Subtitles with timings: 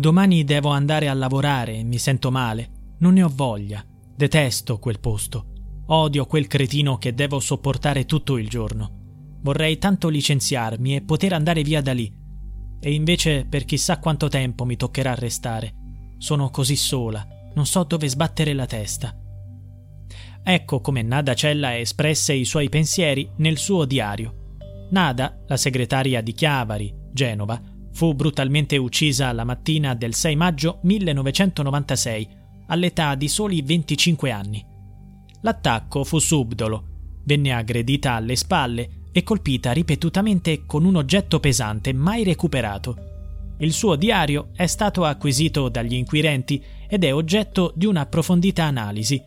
[0.00, 2.94] Domani devo andare a lavorare mi sento male.
[3.00, 3.84] Non ne ho voglia.
[4.16, 5.44] Detesto quel posto.
[5.88, 9.36] Odio quel cretino che devo sopportare tutto il giorno.
[9.42, 12.10] Vorrei tanto licenziarmi e poter andare via da lì.
[12.80, 15.74] E invece per chissà quanto tempo mi toccherà restare.
[16.16, 19.14] Sono così sola, non so dove sbattere la testa.
[20.42, 24.56] Ecco come Nada Cella espresse i suoi pensieri nel suo diario.
[24.92, 27.60] Nada, la segretaria di Chiavari, Genova,
[27.92, 32.28] Fu brutalmente uccisa la mattina del 6 maggio 1996,
[32.66, 34.64] all'età di soli 25 anni.
[35.42, 36.84] L'attacco fu subdolo.
[37.24, 43.08] Venne aggredita alle spalle e colpita ripetutamente con un oggetto pesante mai recuperato.
[43.58, 49.22] Il suo diario è stato acquisito dagli inquirenti ed è oggetto di un'approfondita analisi.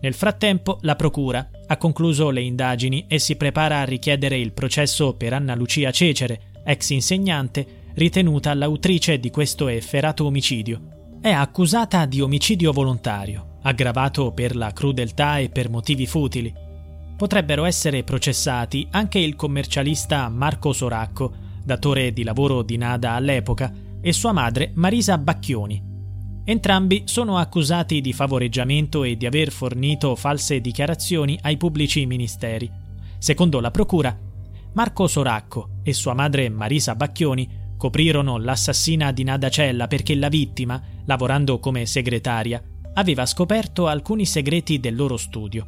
[0.00, 5.14] Nel frattempo, la Procura ha concluso le indagini e si prepara a richiedere il processo
[5.14, 11.16] per Anna Lucia Cecere, ex insegnante, ritenuta l'autrice di questo efferato omicidio.
[11.20, 16.52] È accusata di omicidio volontario, aggravato per la crudeltà e per motivi futili.
[17.16, 21.32] Potrebbero essere processati anche il commercialista Marco Soracco,
[21.64, 23.72] datore di lavoro di Nada all'epoca,
[24.02, 25.82] e sua madre Marisa Bacchioni.
[26.44, 32.70] Entrambi sono accusati di favoreggiamento e di aver fornito false dichiarazioni ai pubblici ministeri.
[33.18, 34.16] Secondo la procura,
[34.74, 40.82] Marco Soracco e sua madre Marisa Bacchioni Coprirono l'assassina di Nada Cella perché la vittima,
[41.04, 42.62] lavorando come segretaria,
[42.94, 45.66] aveva scoperto alcuni segreti del loro studio.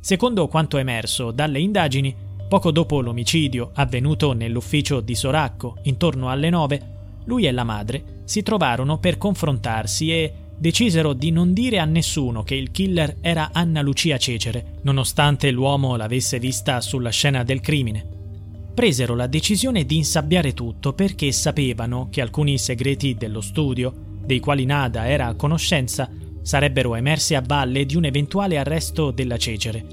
[0.00, 2.14] Secondo quanto emerso dalle indagini,
[2.46, 6.92] poco dopo l'omicidio avvenuto nell'ufficio di Soracco, intorno alle nove,
[7.24, 12.42] lui e la madre si trovarono per confrontarsi e decisero di non dire a nessuno
[12.42, 18.13] che il killer era Anna Lucia Cecere, nonostante l'uomo l'avesse vista sulla scena del crimine
[18.74, 23.94] presero la decisione di insabbiare tutto perché sapevano che alcuni segreti dello studio,
[24.24, 26.10] dei quali Nada era a conoscenza,
[26.42, 29.86] sarebbero emersi a valle di un eventuale arresto della Cecere.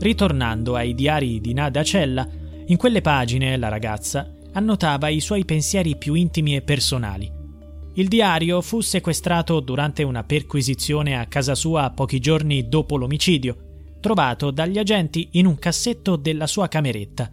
[0.00, 2.26] Ritornando ai diari di Nada Cella,
[2.66, 7.30] in quelle pagine la ragazza annotava i suoi pensieri più intimi e personali.
[7.94, 13.56] Il diario fu sequestrato durante una perquisizione a casa sua pochi giorni dopo l'omicidio,
[14.00, 17.30] trovato dagli agenti in un cassetto della sua cameretta.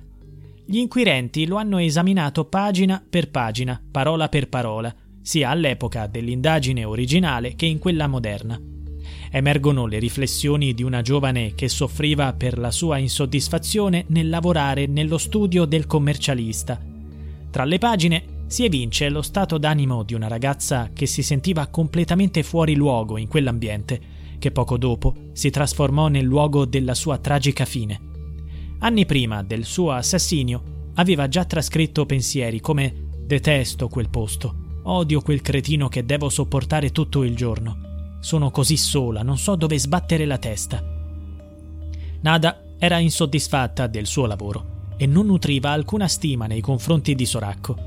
[0.66, 7.56] Gli inquirenti lo hanno esaminato pagina per pagina, parola per parola, sia all'epoca dell'indagine originale
[7.56, 8.59] che in quella moderna.
[9.29, 15.18] Emergono le riflessioni di una giovane che soffriva per la sua insoddisfazione nel lavorare nello
[15.18, 16.80] studio del commercialista.
[17.50, 22.41] Tra le pagine si evince lo stato d'animo di una ragazza che si sentiva completamente
[22.41, 24.00] fuori luogo in quell'ambiente,
[24.40, 28.12] che poco dopo si trasformò nel luogo della sua tragica fine.
[28.83, 35.41] Anni prima del suo assassinio aveva già trascritto pensieri come detesto quel posto, odio quel
[35.41, 38.17] cretino che devo sopportare tutto il giorno.
[38.19, 40.83] Sono così sola, non so dove sbattere la testa.
[42.23, 47.77] Nada era insoddisfatta del suo lavoro e non nutriva alcuna stima nei confronti di Soracco.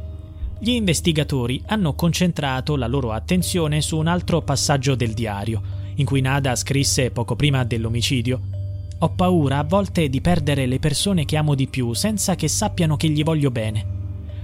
[0.59, 5.61] Gli investigatori hanno concentrato la loro attenzione su un altro passaggio del diario,
[5.97, 8.56] in cui Nada scrisse poco prima dell'omicidio
[8.99, 12.97] ho paura a volte di perdere le persone che amo di più senza che sappiano
[12.97, 13.95] che gli voglio bene.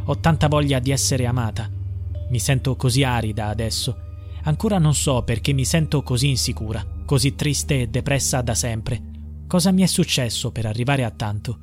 [0.05, 1.71] Ho tanta voglia di essere amata.
[2.29, 3.97] Mi sento così arida adesso.
[4.43, 9.01] Ancora non so perché mi sento così insicura, così triste e depressa da sempre.
[9.47, 11.59] Cosa mi è successo per arrivare a tanto?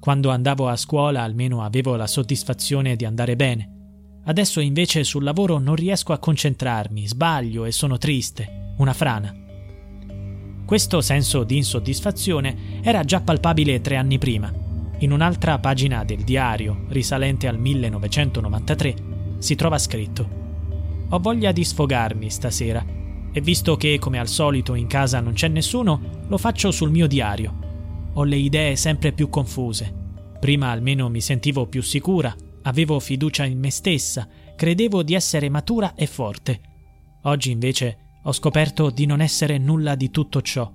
[0.00, 3.74] Quando andavo a scuola almeno avevo la soddisfazione di andare bene.
[4.24, 9.45] Adesso invece sul lavoro non riesco a concentrarmi, sbaglio e sono triste, una frana.
[10.66, 14.52] Questo senso di insoddisfazione era già palpabile tre anni prima.
[14.98, 18.94] In un'altra pagina del diario, risalente al 1993,
[19.38, 20.28] si trova scritto
[21.10, 22.84] Ho voglia di sfogarmi stasera
[23.32, 27.06] e visto che, come al solito, in casa non c'è nessuno, lo faccio sul mio
[27.06, 28.10] diario.
[28.14, 29.94] Ho le idee sempre più confuse.
[30.40, 34.26] Prima almeno mi sentivo più sicura, avevo fiducia in me stessa,
[34.56, 36.60] credevo di essere matura e forte.
[37.22, 40.68] Oggi invece ho scoperto di non essere nulla di tutto ciò.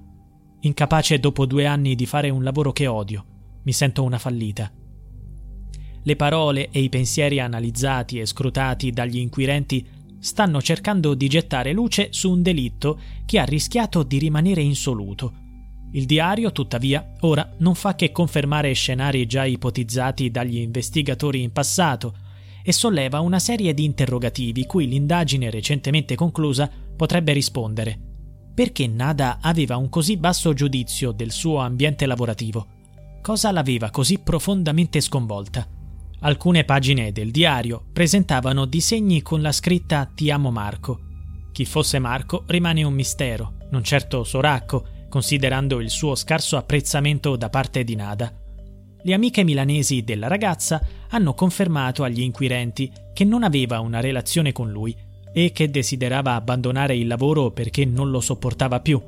[0.62, 3.26] Incapace dopo due anni di fare un lavoro che odio,
[3.64, 4.72] mi sento una fallita.
[6.02, 9.86] Le parole e i pensieri analizzati e scrutati dagli inquirenti
[10.18, 15.34] stanno cercando di gettare luce su un delitto che ha rischiato di rimanere insoluto.
[15.92, 22.16] Il diario, tuttavia, ora non fa che confermare scenari già ipotizzati dagli investigatori in passato
[22.64, 28.00] e solleva una serie di interrogativi cui l'indagine recentemente conclusa potrebbe rispondere.
[28.54, 32.68] Perché Nada aveva un così basso giudizio del suo ambiente lavorativo?
[33.22, 35.68] Cosa l'aveva così profondamente sconvolta?
[36.20, 41.00] Alcune pagine del diario presentavano disegni con la scritta Ti amo Marco.
[41.52, 47.50] Chi fosse Marco rimane un mistero, non certo Soracco, considerando il suo scarso apprezzamento da
[47.50, 48.41] parte di Nada.
[49.04, 54.70] Le amiche milanesi della ragazza hanno confermato agli inquirenti che non aveva una relazione con
[54.70, 54.96] lui
[55.34, 59.02] e che desiderava abbandonare il lavoro perché non lo sopportava più.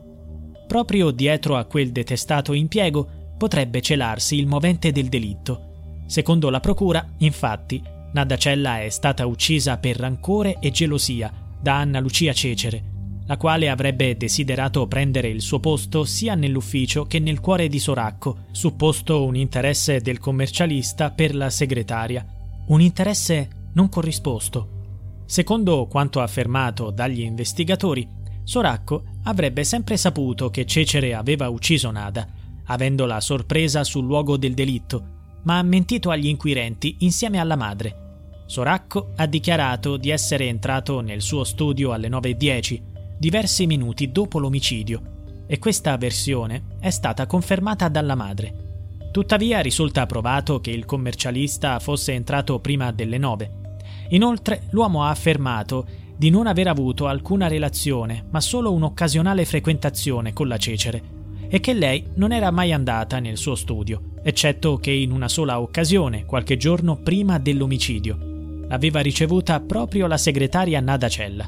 [0.68, 3.08] Proprio dietro a quel detestato impiego
[3.38, 5.72] potrebbe celarsi il movente del delitto
[6.06, 7.82] Secondo la procura, infatti,
[8.14, 12.84] Nadacella è stata uccisa per rancore e gelosia da Anna Lucia Cecere,
[13.26, 18.46] la quale avrebbe desiderato prendere il suo posto sia nell'ufficio che nel cuore di Soracco,
[18.52, 22.26] supposto un interesse del commercialista per la segretaria.
[22.68, 25.22] Un interesse non corrisposto.
[25.26, 28.08] Secondo quanto affermato dagli investigatori,
[28.44, 32.28] Soracco avrebbe sempre saputo che Cecere aveva ucciso Nada,
[32.66, 38.02] avendola sorpresa sul luogo del delitto ma ha mentito agli inquirenti insieme alla madre.
[38.46, 42.82] Soracco ha dichiarato di essere entrato nel suo studio alle 9.10,
[43.18, 45.02] diversi minuti dopo l'omicidio,
[45.48, 49.10] e questa versione è stata confermata dalla madre.
[49.12, 53.52] Tuttavia risulta provato che il commercialista fosse entrato prima delle 9.
[54.10, 60.48] Inoltre l'uomo ha affermato di non aver avuto alcuna relazione, ma solo un'occasionale frequentazione con
[60.48, 61.04] la Cecere,
[61.48, 65.60] e che lei non era mai andata nel suo studio eccetto che in una sola
[65.60, 68.18] occasione, qualche giorno prima dell'omicidio.
[68.68, 71.48] L'aveva ricevuta proprio la segretaria Nada Cella.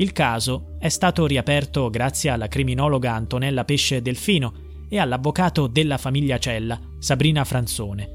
[0.00, 4.54] Il caso è stato riaperto grazie alla criminologa Antonella Pesce Delfino
[4.88, 8.08] e all'avvocato della famiglia Cella, Sabrina Franzone.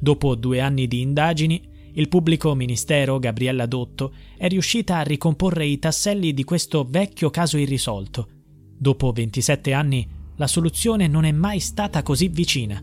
[0.00, 1.62] Dopo due anni di indagini,
[1.92, 7.56] il pubblico ministero Gabriella Dotto è riuscita a ricomporre i tasselli di questo vecchio caso
[7.56, 8.28] irrisolto.
[8.76, 10.08] Dopo 27 anni,
[10.38, 12.82] la soluzione non è mai stata così vicina.